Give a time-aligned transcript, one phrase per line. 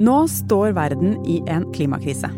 [0.00, 2.30] Nå står verden i en klimakrise.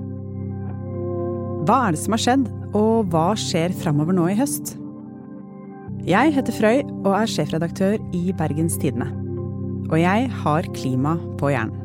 [1.63, 4.75] Hva er det som har skjedd, og hva skjer framover nå i høst?
[6.03, 9.07] Jeg heter Frøy og er sjefredaktør i Bergens Tidende.
[9.93, 11.79] Og jeg har klima på hjernen.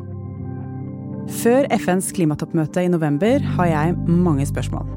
[1.43, 4.89] Før FNs klimatoppmøte i november har jeg mange spørsmål.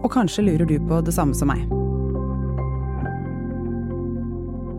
[0.00, 1.66] Og kanskje lurer du på det samme som meg.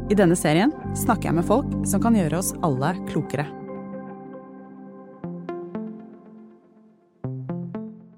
[0.09, 3.45] I denne serien snakker jeg med folk som kan gjøre oss alle klokere.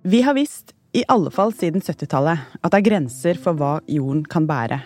[0.07, 4.19] Vi har visst, i alle fall siden 70-tallet, at det er grenser for hva jorden
[4.29, 4.77] kan bære.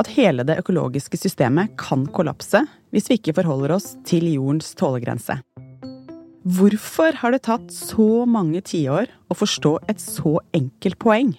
[0.00, 5.36] At hele det økologiske systemet kan kollapse hvis vi ikke forholder oss til jordens tålegrense.
[6.56, 11.36] Hvorfor har det tatt så mange tiår å forstå et så enkelt poeng?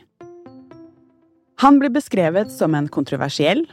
[1.65, 3.65] Han blir beskrevet som en kontroversiell,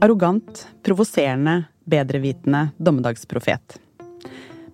[0.00, 3.76] arrogant, provoserende, bedrevitende dommedagsprofet.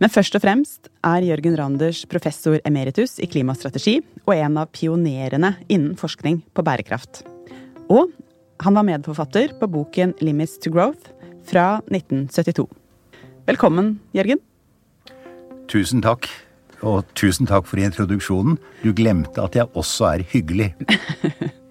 [0.03, 5.53] Men først og fremst er Jørgen Randers professor emeritus i klimastrategi og en av pionerene
[5.71, 7.21] innen forskning på bærekraft.
[7.87, 8.11] Og
[8.67, 11.13] han var medforfatter på boken 'Limits to Growth'
[11.47, 12.67] fra 1972.
[13.47, 14.43] Velkommen, Jørgen.
[15.71, 16.27] Tusen takk.
[16.83, 18.59] Og tusen takk for introduksjonen.
[18.83, 20.75] Du glemte at jeg også er hyggelig.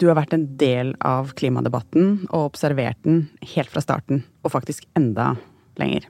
[0.00, 4.86] Du har vært en del av klimadebatten og observert den helt fra starten, og faktisk
[4.96, 5.34] enda
[5.80, 6.06] lenger.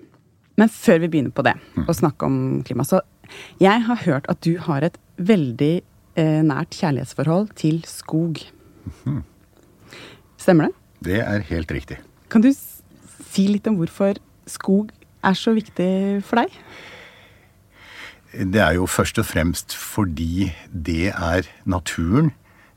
[0.61, 1.55] Men før vi begynner på det,
[1.89, 3.03] å snakke om klima, så
[3.63, 5.83] Jeg har hørt at du har et veldig
[6.19, 8.41] eh, nært kjærlighetsforhold til skog.
[10.41, 10.75] Stemmer det?
[11.07, 12.01] Det er helt riktig.
[12.29, 14.19] Kan du si litt om hvorfor
[14.51, 14.91] skog
[15.23, 16.59] er så viktig for deg?
[18.31, 22.31] Det er jo først og fremst fordi det er naturen.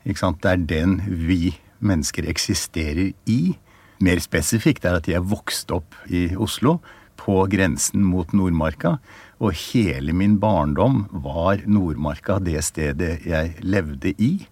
[0.04, 0.42] Ikke sant?
[0.42, 3.54] Det er den vi mennesker eksisterer i.
[4.02, 6.80] Mer spesifikt er at jeg vokste opp i Oslo,
[7.24, 8.98] på grensen mot Nordmarka.
[9.42, 14.46] Og hele min barndom var Nordmarka det stedet jeg levde i.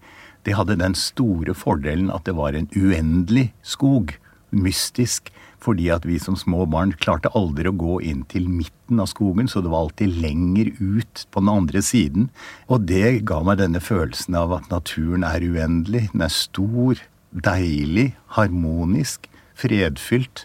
[0.47, 4.15] Det hadde den store fordelen at det var en uendelig skog.
[4.53, 5.31] Mystisk.
[5.63, 9.47] Fordi at vi som små barn klarte aldri å gå inn til midten av skogen,
[9.47, 12.31] så det var alltid lenger ut på den andre siden.
[12.67, 16.09] Og det ga meg denne følelsen av at naturen er uendelig.
[16.11, 19.31] Den er stor, deilig, harmonisk
[19.63, 20.45] fredfylt.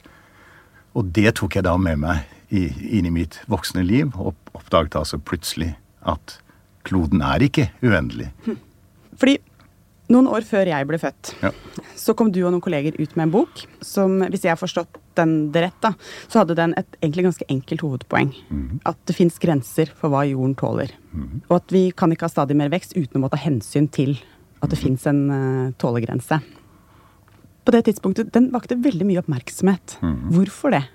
[0.97, 5.19] Og det tok jeg da med meg inn i mitt voksne liv, og oppdaget altså
[5.19, 5.73] plutselig
[6.07, 6.37] at
[6.87, 8.29] kloden er ikke uendelig.
[9.19, 9.35] Fordi
[10.13, 11.51] noen år før jeg ble født, Ja.
[11.99, 15.01] så kom du og noen kolleger ut med en bok som, hvis jeg har forstått
[15.19, 15.91] den det rett, da,
[16.29, 18.31] så hadde den et egentlig ganske enkelt hovedpoeng.
[18.87, 20.93] At det fins grenser for hva jorden tåler.
[21.49, 24.15] Og at vi kan ikke ha stadig mer vekst uten å måtte ta hensyn til
[24.63, 26.39] at det fins en uh, tålegrense.
[27.67, 29.97] På det tidspunktet, Den vakte veldig mye oppmerksomhet.
[30.31, 30.85] Hvorfor det?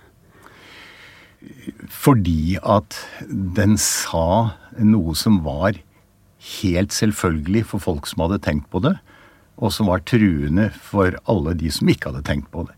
[1.90, 2.96] Fordi at
[3.28, 5.76] den sa noe som var
[6.62, 8.94] helt selvfølgelig for folk som hadde tenkt på det,
[9.60, 12.74] og som var truende for alle de som ikke hadde tenkt på det.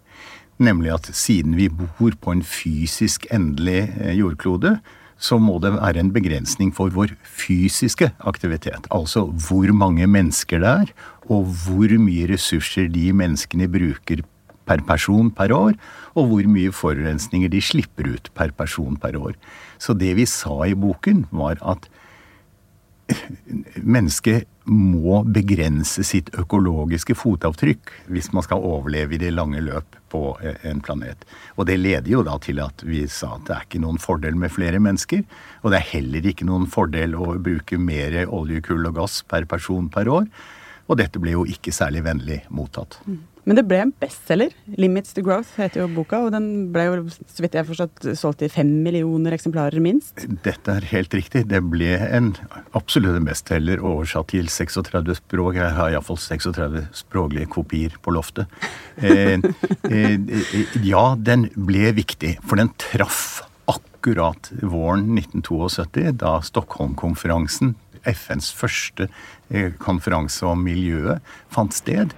[0.59, 4.79] Nemlig at siden vi bor på en fysisk endelig eh, jordklode,
[5.19, 8.89] så må det være en begrensning for vår fysiske aktivitet.
[8.91, 10.95] Altså hvor mange mennesker det er,
[11.31, 14.25] og hvor mye ressurser de menneskene bruker
[14.65, 15.77] per person per år,
[16.17, 19.37] og hvor mye forurensninger de slipper ut per person per år.
[19.79, 21.89] Så det vi sa i boken, var at
[23.83, 30.23] mennesket må begrense sitt økologiske fotavtrykk hvis man skal overleve i det lange løp på
[30.41, 31.27] en planet.
[31.59, 34.39] Og det leder jo da til at vi sa at det er ikke noen fordel
[34.41, 35.25] med flere mennesker.
[35.63, 39.49] Og det er heller ikke noen fordel å bruke mer olje, kull og gass per
[39.51, 40.31] person per år.
[40.89, 42.99] Og dette ble jo ikke særlig vennlig mottatt.
[43.45, 44.55] Men det ble en bestselger.
[44.81, 48.07] 'Limits to Growth' heter jo boka, og den ble jo, så vidt jeg har forstått,
[48.17, 50.25] solgt i fem millioner eksemplarer minst.
[50.47, 51.45] Dette er helt riktig.
[51.51, 52.33] Det ble en
[52.73, 55.61] absolutt en bestselger oversatt til 36 språk.
[55.61, 58.49] Jeg har iallfall 36 språklige kopier på loftet.
[58.97, 59.37] Eh,
[59.93, 60.17] eh,
[60.85, 67.75] ja, den ble viktig, for den traff akkurat våren 1972, da Stockholm-konferansen,
[68.07, 69.09] FNs første
[69.51, 72.15] eh, konferanse om miljøet, fant sted.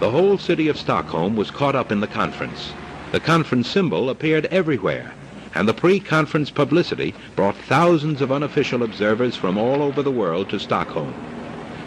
[0.00, 2.72] The whole city of Stockholm was caught up in the conference.
[3.12, 5.12] The conference symbol appeared everywhere,
[5.54, 10.58] and the pre-conference publicity brought thousands of unofficial observers from all over the world to
[10.58, 11.14] Stockholm.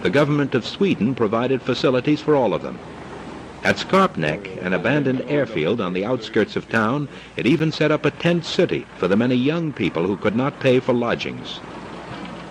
[0.04, 2.80] The government of Sweden provided facilities for all of them.
[3.64, 8.12] At Skarpnäck, an abandoned airfield on the outskirts of town, it even set up a
[8.12, 11.60] tent city for the many young people who could not pay for lodgings.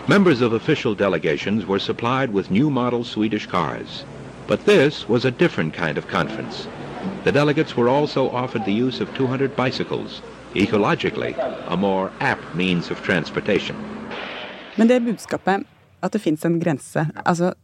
[0.08, 4.04] Members of official delegations were supplied with new model Swedish cars.
[4.46, 6.68] But this was a different kind of conference.
[7.24, 10.22] The delegates were also offered the use of 200 bicycles,
[10.54, 11.34] ecologically,
[11.66, 13.74] a more apt means of transportation.
[14.76, 15.66] Men det budskapet
[16.02, 17.54] at det fins en grense, altså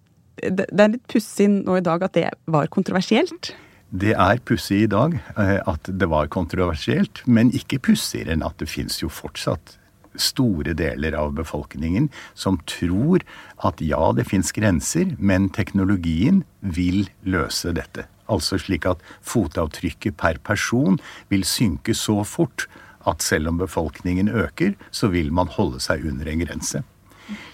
[0.42, 3.52] det, det er litt pussig nå i dag at det var kontroversielt.
[3.90, 8.58] Det er pussig i dag eh, at det var kontroversielt, men ikke pussigere enn at
[8.58, 9.76] det fins jo fortsatt
[10.18, 13.24] store deler av befolkningen som tror
[13.64, 18.06] at ja, det fins grenser, men teknologien vil løse dette.
[18.32, 20.98] Altså slik at fotavtrykket per person
[21.32, 22.68] vil synke så fort
[23.08, 26.82] at selv om befolkningen øker, så vil man holde seg under en grense.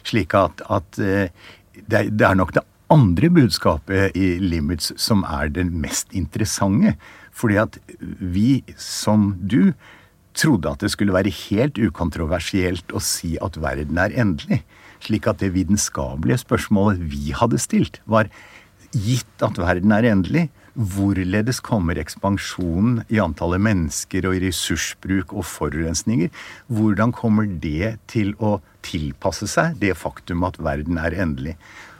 [0.06, 1.30] Slik at, at eh,
[1.88, 6.96] det, er nok det andre budskapet i Limits som er det mest interessante.
[7.32, 7.78] Fordi at
[8.20, 9.72] vi, som du,
[10.38, 14.62] trodde at det skulle være helt ukontroversielt å si at verden er endelig.
[15.04, 18.30] Slik at det vitenskapelige spørsmålet vi hadde stilt, var
[18.94, 20.48] gitt at verden er endelig,
[20.78, 26.30] hvorledes kommer ekspansjonen i antallet mennesker og i ressursbruk og forurensninger?
[26.70, 31.56] Hvordan kommer det til å tilpasse seg det faktum at verden er endelig?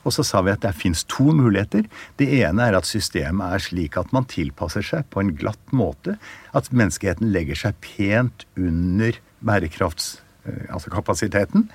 [0.09, 1.85] Og så sa vi at det fins to muligheter.
[2.21, 6.17] Det ene er at systemet er slik at man tilpasser seg på en glatt måte.
[6.57, 10.25] At menneskeheten legger seg pent under bærekraftskapasiteten.
[10.73, 11.67] Altså kapasiteten.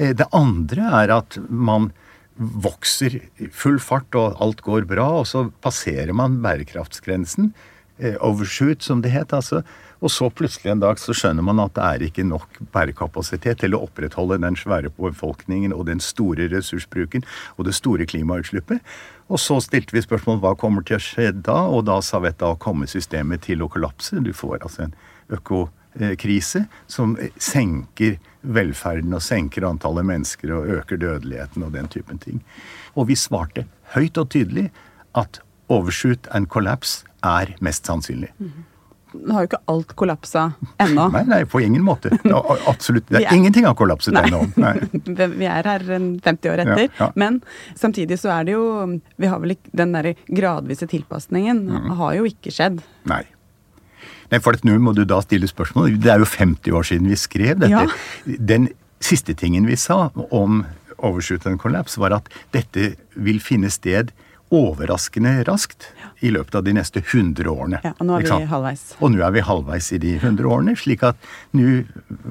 [0.00, 1.92] Eh, det andre er at man
[2.36, 7.52] vokser i full fart, og alt går bra, og så passerer man bærekraftsgrensen.
[7.98, 9.32] Eh, overshoot, som det het.
[9.32, 9.62] altså
[10.00, 13.76] og så plutselig en dag så skjønner man at det er ikke nok bærekapasitet til
[13.76, 17.24] å opprettholde den svære befolkningen og den store ressursbruken
[17.56, 18.84] og det store klimautslippet.
[19.32, 22.28] Og så stilte vi spørsmål hva kommer til å skje da, og da sa vi
[22.34, 24.20] at da kommer systemet til å kollapse.
[24.20, 24.94] Du får altså en
[25.32, 32.44] økokrise som senker velferden og senker antallet mennesker og øker dødeligheten og den typen ting.
[32.94, 33.64] Og vi svarte
[33.96, 34.68] høyt og tydelig
[35.16, 35.40] at
[35.72, 38.32] overshoot and collapse er mest sannsynlig.
[39.16, 40.42] Nå har jo ikke alt kollapsa
[40.82, 41.06] ennå.
[41.14, 42.10] Nei, nei, på ingen måte.
[42.68, 43.06] Absolutt.
[43.08, 44.42] Det er, er ingenting har kollapset ennå.
[45.40, 46.82] vi er her 50 år etter.
[46.88, 47.08] Ja, ja.
[47.16, 47.40] Men
[47.78, 48.66] samtidig så er det jo
[49.16, 51.88] vi har vel ikke, Den derre gradvise tilpasningen mm.
[52.00, 52.82] har jo ikke skjedd.
[53.08, 53.22] Nei.
[54.32, 55.96] Nei, for nå må du da stille spørsmål.
[56.02, 57.86] Det er jo 50 år siden vi skrev dette.
[57.86, 58.36] Ja.
[58.52, 58.68] Den
[59.04, 60.64] siste tingen vi sa om
[60.96, 64.12] overshoot and collapse, var at dette vil finne sted
[64.54, 65.88] overraskende raskt
[66.22, 67.80] i løpet av de neste 100 årene.
[67.84, 68.84] Ja, Og nå er vi halvveis.
[69.00, 70.76] Og nå er vi halvveis i de 100 årene.
[70.76, 71.16] slik at
[71.52, 71.84] nå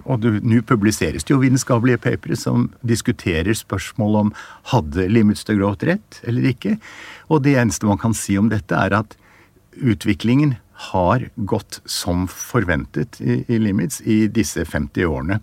[0.05, 4.33] Og nå publiseres det jo vitenskapelige papere som diskuterer spørsmål om
[4.71, 6.77] hadde Limits to Growth rett eller ikke.
[7.29, 9.15] Og det eneste man kan si om dette, er at
[9.75, 10.57] utviklingen
[10.91, 15.39] har gått som forventet i, i Limits i disse 50 årene.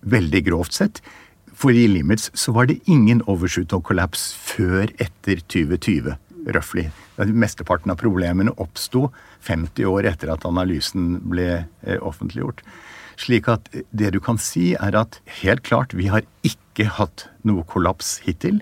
[0.00, 1.00] Veldig grovt sett.
[1.54, 6.16] For i Limits så var det ingen overshoot og kollaps før etter 2020,
[6.54, 6.88] røftlig.
[7.30, 9.06] Mesteparten av problemene oppsto
[9.46, 12.64] 50 år etter at analysen ble eh, offentliggjort.
[13.20, 17.62] Slik at det du kan si, er at helt klart, vi har ikke hatt noe
[17.70, 18.58] kollaps hittil.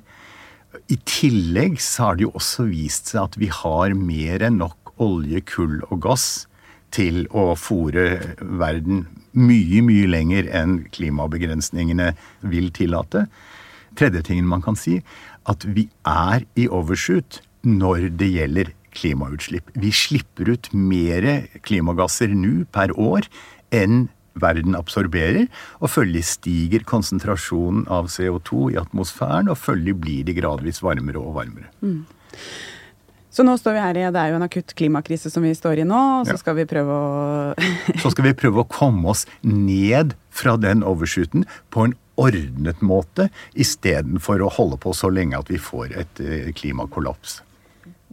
[0.93, 4.93] I tillegg så har det jo også vist seg at vi har mer enn nok
[5.03, 6.44] olje, kull og gass
[6.93, 12.12] til å fòre verden mye, mye lenger enn klimabegrensningene
[12.53, 13.27] vil tillate.
[13.99, 15.00] Tredje tingen man kan si,
[15.49, 19.71] at vi er i overshoot når det gjelder klimautslipp.
[19.79, 23.29] Vi slipper ut mer klimagasser nå per år
[23.72, 24.08] enn
[24.41, 25.49] verden absorberer,
[25.84, 31.37] og følgelig stiger konsentrasjonen av CO2 i atmosfæren, og følgelig blir det gradvis varmere og
[31.37, 31.69] varmere.
[31.84, 32.05] Mm.
[33.32, 35.81] Så nå står vi her i Det er jo en akutt klimakrise som vi står
[35.81, 37.69] i nå, og så skal vi prøve å
[38.03, 43.31] Så skal vi prøve å komme oss ned fra den overshooten på en ordnet måte,
[43.56, 47.39] istedenfor å holde på så lenge at vi får et eh, klimakollaps.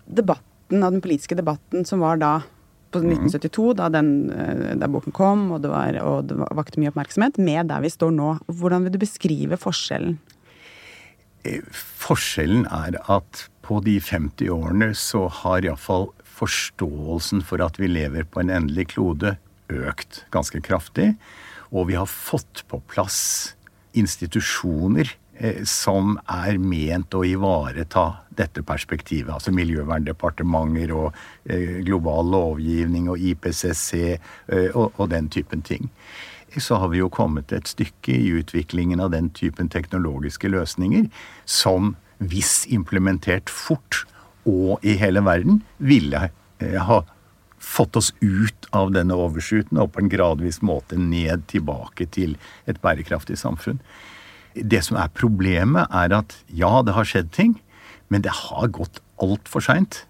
[0.08, 2.32] Debatten av den politiske debatten som var da
[2.96, 3.78] på 1972, mm.
[3.78, 7.70] da, den, eh, da boken kom og det, var, og det vakte mye oppmerksomhet, med
[7.70, 8.32] der vi står nå.
[8.48, 10.16] Hvordan vil du beskrive forskjellen?
[11.44, 11.60] Eh,
[12.08, 16.10] forskjellen er at på de 50 årene så har iallfall
[16.40, 19.36] forståelsen for at vi lever på en endelig klode,
[19.70, 21.12] økt ganske kraftig.
[21.70, 23.20] Og vi har fått på plass
[23.98, 28.08] institusjoner eh, som er ment å ivareta
[28.40, 29.30] dette perspektivet.
[29.36, 31.14] Altså miljøverndepartementer og
[31.46, 35.92] eh, global lovgivning og IPCC eh, og, den typen ting
[36.58, 41.06] så har vi jo kommet et stykke i utviklingen av den typen teknologiske løsninger
[41.46, 44.04] som, hvis implementert fort
[44.48, 47.04] og i hele verden, ville eh, ha
[47.60, 52.38] fått oss ut av denne overskuten og på en gradvis måte ned tilbake til
[52.72, 53.82] et bærekraftig samfunn.
[54.56, 57.58] Det som er problemet, er at ja, det har skjedd ting,
[58.10, 60.04] men det har gått altfor seint.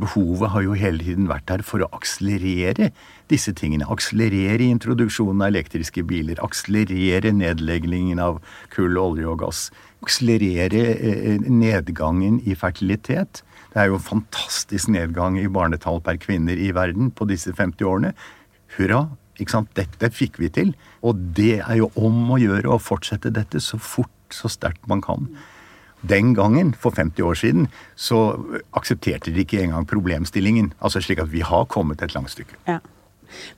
[0.00, 2.90] Behovet har jo hele tiden vært der for å akselerere
[3.30, 3.86] disse tingene.
[3.90, 6.40] Akselerere introduksjonen av elektriske biler.
[6.42, 8.40] Akselerere nedleggingen av
[8.74, 9.64] kull, olje og gass.
[10.04, 13.42] Akselerere eh, nedgangen i fertilitet.
[13.74, 18.14] Det er jo fantastisk nedgang i barnetall per kvinner i verden på disse 50 årene.
[18.76, 19.06] Hurra!
[19.42, 19.72] Ikke sant?
[19.74, 20.74] Dette fikk vi til.
[21.02, 25.02] Og det er jo om å gjøre å fortsette dette så fort, så sterkt man
[25.02, 25.26] kan.
[26.08, 28.36] Den gangen, for 50 år siden, så
[28.76, 30.72] aksepterte de ikke engang problemstillingen.
[30.80, 32.58] Altså slik at vi har kommet et langt stykke.
[32.68, 32.78] Ja.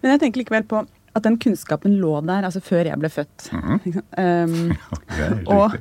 [0.01, 0.85] Men jeg tenker likevel på
[1.17, 3.49] at den kunnskapen lå der altså før jeg ble født.
[3.53, 4.03] Mm -hmm.
[4.21, 4.77] um,
[5.47, 5.77] og,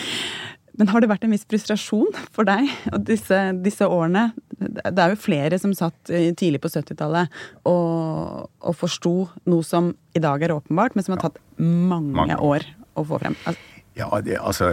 [0.78, 4.32] men har det vært en viss frustrasjon for deg og disse, disse, årene?
[4.58, 7.28] Det er jo flere som satt tidlig på 70-tallet
[7.64, 12.36] og, og forsto noe som i dag er åpenbart, men som har tatt mange, mange.
[12.36, 12.64] år
[12.94, 13.36] å få frem.
[13.44, 13.60] Altså,
[13.98, 14.70] ja, det, altså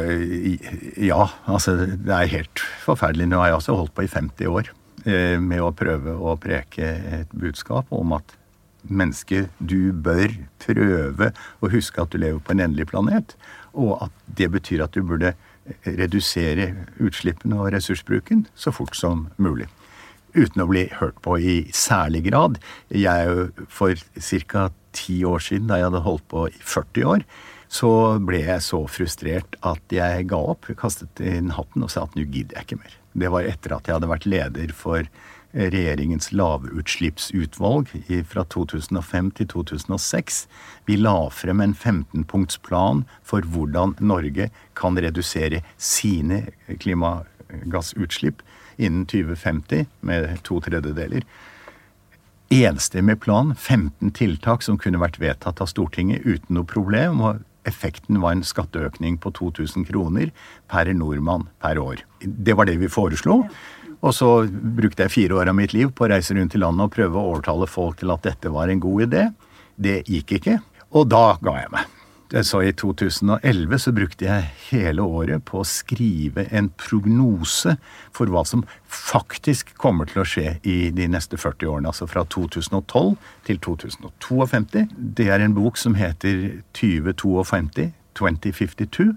[0.98, 3.28] Ja, altså det er helt forferdelig.
[3.30, 4.72] Nå har jeg også holdt på i 50 år
[5.06, 8.36] eh, med å prøve å preke et budskap om at
[8.88, 10.32] menneske, du bør
[10.64, 13.36] prøve å huske at du lever på en endelig planet,
[13.74, 15.34] og at det betyr at du burde
[15.84, 16.70] redusere
[17.04, 19.68] utslippene og ressursbruken så fort som mulig.
[20.38, 22.60] Uten å bli hørt på i særlig grad.
[22.94, 23.98] Jeg for
[24.48, 24.70] ca.
[24.94, 27.26] ti år siden, da jeg hadde holdt på i 40 år,
[27.68, 27.92] så
[28.24, 32.28] ble jeg så frustrert at jeg ga opp, kastet inn hatten og sa at nå
[32.28, 32.94] gidder jeg ikke mer.
[33.18, 35.10] Det var etter at jeg hadde vært leder for
[35.58, 37.90] regjeringens lavutslippsutvalg
[38.30, 40.46] fra 2005 til 2006.
[40.86, 48.44] Vi la frem en 15-punktsplan for hvordan Norge kan redusere sine klimagassutslipp
[48.78, 51.26] innen 2050 med to tredjedeler.
[52.54, 57.22] Enstemmig plan, 15 tiltak som kunne vært vedtatt av Stortinget uten noe problem.
[57.22, 60.32] og Effekten var en skatteøkning på 2000 kroner
[60.72, 62.06] per nordmann per år.
[62.24, 63.44] Det var det vi foreslo.
[64.06, 66.86] Og så brukte jeg fire år av mitt liv på å reise rundt i landet
[66.86, 69.28] og prøve å overtale folk til at dette var en god idé.
[69.76, 70.60] Det gikk ikke.
[70.96, 71.97] Og da ga jeg meg.
[72.28, 77.78] Så i 2011 så brukte jeg hele året på å skrive en prognose
[78.16, 81.94] for hva som faktisk kommer til å skje i de neste 40 årene.
[81.94, 83.16] Altså fra 2012
[83.48, 84.88] til 2052.
[85.16, 87.94] Det er en bok som heter 2052.
[88.18, 89.14] 2052,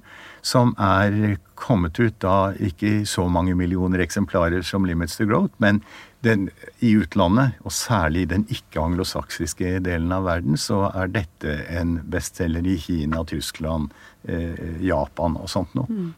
[0.46, 5.82] som er kommet ut da ikke så mange millioner eksemplarer som Limits to Growth, men
[6.24, 6.48] den,
[6.84, 12.66] I utlandet, og særlig i den ikke-anglosaksiske delen av verden, så er dette en bestselger
[12.68, 13.94] i Kina, Tyskland,
[14.28, 15.88] eh, Japan og sånt noe.
[15.88, 16.10] Mm.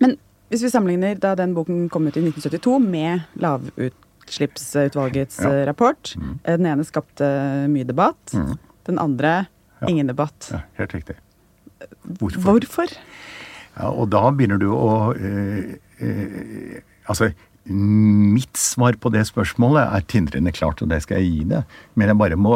[0.00, 0.18] Men
[0.50, 5.50] hvis vi sammenligner da den boken kom ut i 1972 med lavutslippsutvalgets ja.
[5.68, 6.38] rapport mm.
[6.42, 7.26] Eh, den ene skapte
[7.70, 8.56] mye debatt, mm.
[8.90, 9.46] den andre
[9.80, 9.88] ja.
[9.88, 10.50] ingen debatt.
[10.52, 11.16] Ja, helt riktig.
[12.20, 12.40] Hvorfor?
[12.46, 12.96] Hvorfor?
[13.76, 17.32] Ja, og da begynner du å eh, eh, Altså,
[17.70, 21.60] Mitt svar på det spørsmålet er tindrende klart, og det skal jeg gi det.
[21.94, 22.54] Men jeg bare må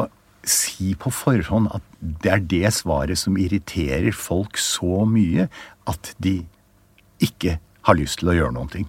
[0.49, 5.47] si på forhånd at det er det svaret som irriterer folk så mye
[5.91, 6.39] at de
[7.23, 8.89] ikke har lyst til å gjøre noen ting.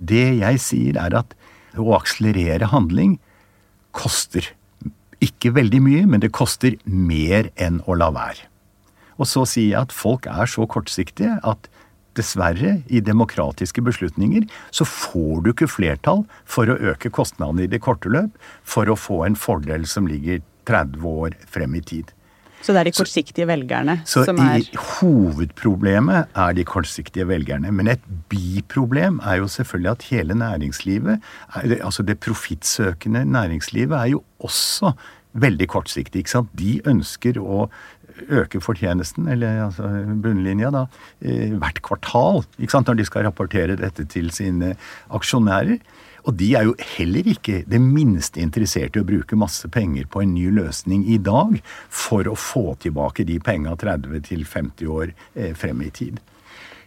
[0.00, 1.36] Det jeg sier, er at
[1.78, 3.18] å akselerere handling
[3.94, 4.48] koster.
[5.22, 8.48] Ikke veldig mye, men det koster mer enn å la være.
[9.20, 11.70] Og så sier jeg at folk er så kortsiktige at
[12.18, 17.82] dessverre, i demokratiske beslutninger, så får du ikke flertall for å øke kostnadene i det
[17.84, 18.34] korte løp
[18.66, 22.10] for å få en fordel som ligger 30 år frem i tid.
[22.60, 27.70] Så det er de kortsiktige velgerne så, som er Så hovedproblemet er de kortsiktige velgerne.
[27.72, 31.30] Men et biproblem er jo selvfølgelig at hele næringslivet,
[31.80, 34.92] altså det profittsøkende næringslivet, er jo også
[35.32, 36.24] veldig kortsiktig.
[36.24, 36.52] ikke sant?
[36.58, 37.70] De ønsker å
[38.28, 39.88] øke fortjenesten, eller altså
[40.22, 40.84] bunnlinja, da,
[41.20, 42.44] hvert kvartal.
[42.58, 44.74] ikke sant, Når de skal rapportere dette til sine
[45.10, 45.78] aksjonærer.
[46.28, 50.22] Og de er jo heller ikke det minste interessert i å bruke masse penger på
[50.24, 51.56] en ny løsning i dag
[51.88, 56.20] for å få tilbake de penga 30-50 år eh, frem i tid.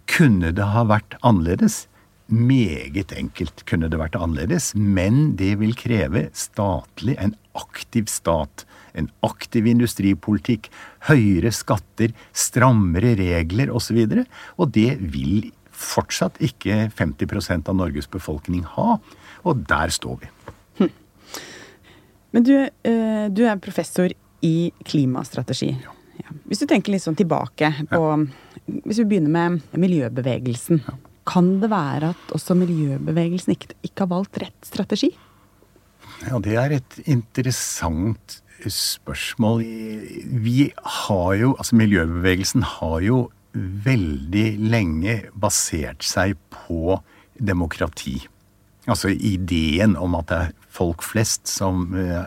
[0.10, 1.88] Kunne det ha vært annerledes?
[2.34, 8.66] Meget enkelt kunne det vært annerledes, men det vil kreve statlig, en aktiv stat
[8.98, 10.70] en aktiv industripolitikk,
[11.10, 14.04] høyere skatter, strammere regler osv.
[14.06, 19.00] Og, så og det vil fortsatt ikke 50% av Norges befolkning ha.
[19.44, 20.32] Og der står vi.
[20.80, 20.94] Hm.
[22.34, 25.74] Men du, eh, du, er professor i klimastrategi.
[25.84, 25.98] Ja.
[26.22, 26.30] Ja.
[26.46, 28.18] Hvis du tenker litt sånn tilbake på ja.
[28.64, 30.84] Hvis vi begynner med miljøbevegelsen.
[31.28, 35.10] Kan det være at også miljøbevegelsen ikke, ikke har valgt rett strategi?
[36.24, 38.38] Ja, det er et interessant
[38.70, 39.64] spørsmål.
[40.44, 47.00] Vi har jo Altså miljøbevegelsen har jo veldig lenge basert seg på
[47.38, 48.24] demokrati.
[48.88, 52.26] Altså ideen om at det er folk flest som uh,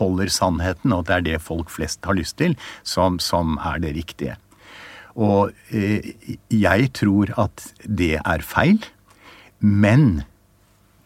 [0.00, 3.82] holder sannheten, og at det er det folk flest har lyst til, som, som er
[3.84, 4.36] det riktige.
[5.14, 6.10] Og uh,
[6.50, 8.80] jeg tror at det er feil,
[9.60, 10.24] men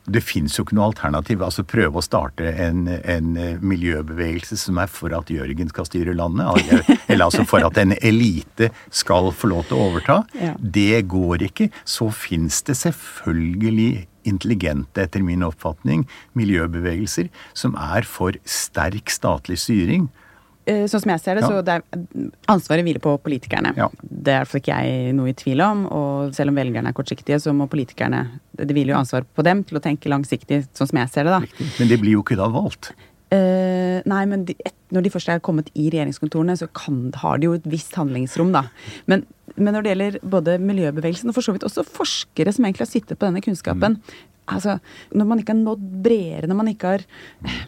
[0.08, 1.42] det fins jo ikke noe alternativ.
[1.44, 6.72] Altså prøve å starte en, en, miljøbevegelse som er for at Jørgen skal styre landet.
[7.10, 10.20] Eller altså for at en elite skal få lov til å overta.
[10.38, 10.54] Ja.
[10.58, 11.70] Det går ikke.
[11.88, 16.02] Så fins det selvfølgelig intelligente, etter min oppfatning,
[16.36, 20.27] miljøbevegelser som er for sterk statlig styring Eh,
[20.90, 21.50] sånn som jeg ser det, ja.
[21.50, 23.72] så det er, ansvaret hviler på politikerne.
[23.78, 23.88] Ja.
[24.02, 25.84] Det er iallfall ikke jeg noe i tvil om.
[25.94, 28.24] Og selv om velgerne er kortsiktige, så må politikerne
[28.58, 31.36] Det hviler jo ansvar på dem til å tenke langsiktig, sånn som jeg ser det,
[31.36, 31.40] da.
[31.46, 31.68] Riktig.
[31.78, 32.92] Men det blir jo ikke da valgt?
[33.28, 37.40] Uh, nei, men de, et, når de først er kommet i regjeringskontorene, så kan, har
[37.40, 38.64] de jo et visst handlingsrom, da.
[39.10, 39.26] Men,
[39.58, 42.92] men, når det gjelder både miljøbevegelsen og for så vidt også forskere som egentlig har
[42.92, 44.78] sittet på denne kunnskapen, mm altså,
[45.12, 47.04] Når man ikke har nådd bredere, når man ikke har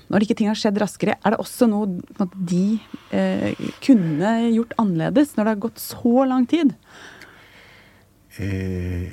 [0.09, 2.01] Når ikke ting har skjedd raskere, er det også noe
[2.35, 2.81] de
[3.17, 6.75] eh, kunne gjort annerledes når det har gått så lang tid?
[8.41, 9.11] Eh,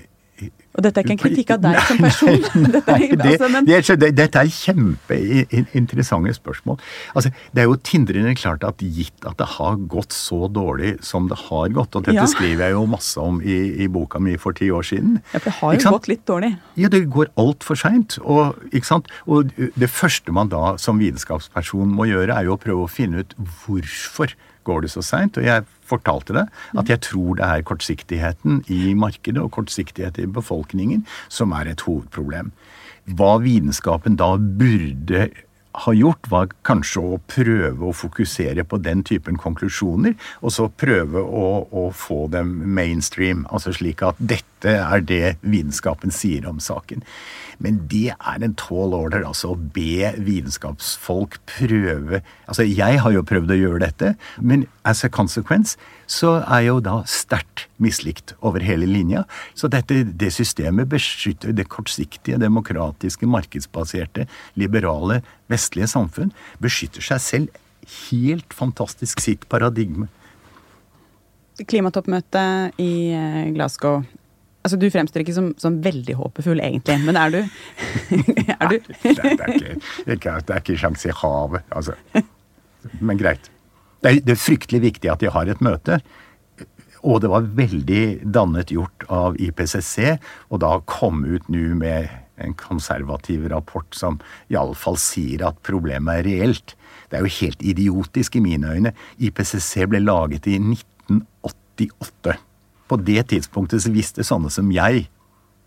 [0.77, 2.35] og dette er ikke en kritikk av deg som person.
[2.75, 3.65] dette, er, altså, men...
[3.65, 6.77] det, det, dette er kjempeinteressante spørsmål.
[7.17, 11.29] Altså, det er jo tindrende klart at gitt at det har gått så dårlig som
[11.31, 12.27] det har gått, og dette ja.
[12.29, 15.49] skriver jeg jo masse om i, i, boka mi for ti år siden Ja, for
[15.49, 16.51] det har jo gått litt dårlig.
[16.77, 18.19] Ja, det går altfor seint.
[18.21, 18.61] Og,
[19.25, 23.25] og det første man da som vitenskapsperson må gjøre, er jo å prøve å finne
[23.25, 25.39] ut hvorfor går det så seint.
[25.39, 26.45] Og jeg fortalte det,
[26.77, 31.87] at jeg tror det er kortsiktigheten i markedet og kortsiktighet i befolkningen som er et
[31.87, 32.51] hovedproblem.
[33.17, 35.29] Hva vitenskapen da burde
[35.85, 41.21] ha gjort, var kanskje å prøve å fokusere på den typen konklusjoner, og så prøve
[41.21, 43.45] å, å, få dem mainstream.
[43.53, 47.05] Altså slik at dette er det vitenskapen sier om saken.
[47.63, 53.25] Men det er en tall order, altså å be vitenskapsfolk prøve Altså, jeg har jo
[53.27, 55.75] prøvd å gjøre dette, men as a consequence
[56.07, 59.25] så er jeg jo da sterkt mislikt over hele linja.
[59.57, 65.19] Så dette, det systemet beskytter det kortsiktige, demokratiske, markedsbaserte, liberale,
[65.51, 66.31] vestlige samfunn.
[66.63, 67.59] Beskytter seg selv
[68.07, 70.07] helt fantastisk sitt paradigme.
[71.57, 74.03] Klimatoppmøtet i eh, Glasgow
[74.67, 77.39] Altså, Du fremstår ikke som, som, veldig håpefull, egentlig, men er du?
[78.57, 78.77] er du?
[78.83, 81.95] det, er ikke, det, er ikke, sjans i havet, altså.
[82.99, 83.47] Men greit.
[84.03, 86.01] Det er, det er fryktelig viktig at de har et møte.
[87.07, 88.03] Og det var veldig
[88.35, 90.17] dannet gjort av IPCC,
[90.51, 92.09] og da kom ut nå med
[92.43, 94.19] en konservativ rapport som
[94.53, 96.75] iallfall sier at problemet er reelt.
[97.07, 98.93] Det er jo helt idiotisk i mine øyne.
[99.17, 102.35] IPCC ble laget i 1988.
[102.87, 105.07] På det tidspunktet så visste sånne som jeg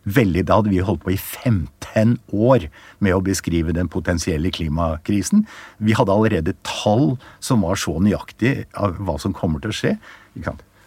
[0.09, 2.66] veldig Da hadde vi holdt på i 15 år
[3.04, 5.44] med å beskrive den potensielle klimakrisen.
[5.76, 9.92] Vi hadde allerede tall som var så nøyaktige av hva som kommer til å skje.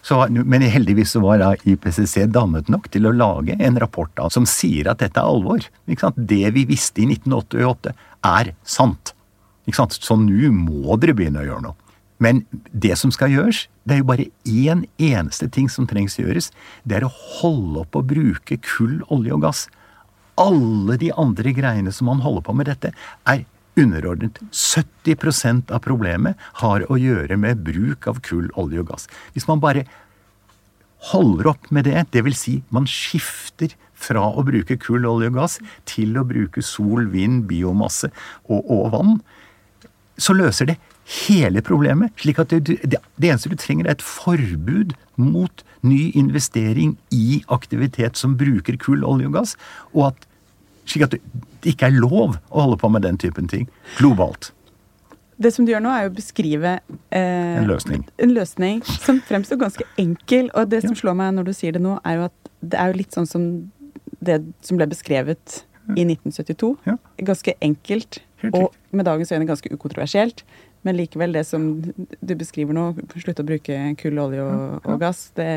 [0.04, 4.26] Så, men heldigvis så var da IPCC dannet nok til å lage en rapport da,
[4.28, 5.64] som sier at dette er alvor.
[5.86, 7.94] Det vi visste i 1988,
[8.34, 9.14] er sant.
[9.64, 11.83] Så nå må dere begynne å gjøre noe.
[12.22, 16.52] Men det som skal gjøres, det er jo bare én eneste ting som trengs gjøres.
[16.86, 19.64] Det er å holde opp å bruke kull, olje og gass.
[20.40, 22.94] Alle de andre greiene som man holder på med dette,
[23.26, 23.44] er
[23.80, 24.38] underordnet.
[24.54, 29.08] 70% av problemet har å gjøre med bruk av kull, olje og gass.
[29.34, 29.86] Hvis man bare
[31.10, 32.38] holder opp med det, dvs.
[32.38, 35.58] Si man skifter fra å bruke kull, olje og gass
[35.90, 38.10] til å bruke sol, vind, biomasse
[38.46, 39.16] og, og vann,
[40.20, 42.12] så løser det hele problemet.
[42.20, 47.42] slik at det, det, det, eneste du trenger, er et forbud mot ny investering i
[47.52, 49.56] aktivitet som bruker kull, olje og gass.
[49.92, 50.28] og at
[50.88, 54.52] slik at det ikke er lov å holde på med den typen ting globalt.
[55.40, 56.76] Det som du gjør nå, er å beskrive
[57.10, 57.20] eh,
[57.58, 58.04] en, løsning.
[58.22, 60.50] en løsning som fremstår ganske enkel.
[60.54, 62.92] Og det som slår meg når du sier det nå, er jo at det er
[62.92, 63.48] jo litt sånn som
[64.24, 65.64] det som ble beskrevet
[65.98, 66.70] i 1972.
[66.86, 66.96] Ja.
[67.26, 70.44] Ganske enkelt, og med dagens øyne ganske ukontroversielt.
[70.84, 75.26] Men likevel, det som du beskriver nå, slutte å bruke kull, olje og, og gass,
[75.38, 75.48] det,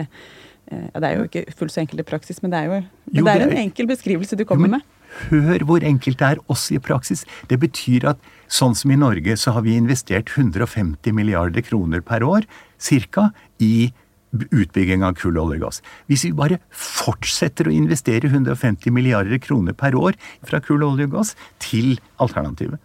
[0.71, 2.79] eh, ja, det, er jo ikke fullt så enkelt i praksis, men det er jo,
[3.11, 4.93] jo, det er en enkel beskrivelse du kommer med.
[5.27, 7.23] Hør hvor enkelt det er også i praksis.
[7.51, 12.23] Det betyr at sånn som i Norge, så har vi investert 150 milliarder kroner per
[12.27, 12.47] år,
[12.79, 13.89] cirka, i
[14.35, 15.81] utbygging av kull, olje og gass.
[16.11, 21.15] Hvis vi bare fortsetter å investere 150 milliarder kroner per år fra kull, olje og
[21.15, 22.81] gass til alternativet,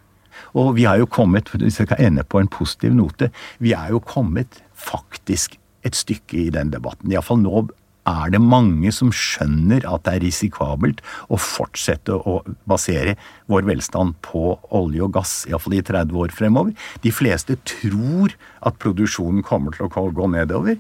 [0.55, 3.93] og vi har jo kommet, hvis jeg kan ende på en positiv note, vi er
[3.95, 7.11] jo kommet faktisk et stykke i den debatten.
[7.13, 7.67] Iallfall nå
[8.09, 13.15] er det mange som skjønner at det er risikabelt å fortsette å basere
[13.51, 16.75] vår velstand på olje og gass, iallfall i 30 år fremover.
[17.05, 18.35] De fleste tror
[18.67, 20.79] at produksjonen kommer til å gå nedover.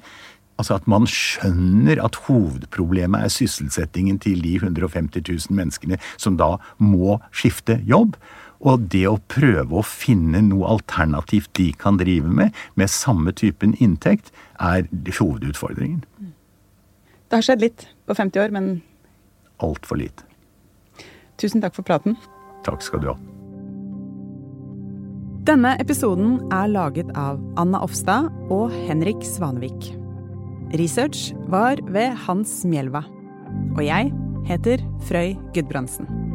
[0.60, 6.56] Altså at man skjønner at hovedproblemet er sysselsettingen til de 150 000 menneskene som da
[6.78, 8.18] må skifte jobb.
[8.62, 13.74] Og det å prøve å finne noe alternativt de kan drive med, med samme typen
[13.82, 14.30] inntekt,
[14.62, 14.86] er
[15.18, 16.04] hovedutfordringen.
[17.26, 18.72] Det har skjedd litt på 50 år, men
[19.62, 20.26] Altfor lite.
[21.38, 22.16] Tusen takk for praten.
[22.66, 23.16] Takk skal du ha.
[25.46, 29.90] Denne episoden er laget av Anna Offstad og Henrik Svanevik.
[30.78, 33.02] Research var ved Hans Mjelva.
[33.74, 34.12] Og jeg
[34.48, 36.31] heter Frøy Gudbrandsen.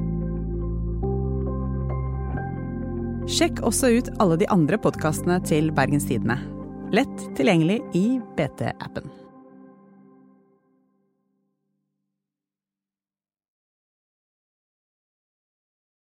[3.27, 6.37] Sjekk også ut alle de andre podkastene til Bergens Tidende.
[6.95, 8.05] Lett tilgjengelig i
[8.37, 9.26] BT-appen.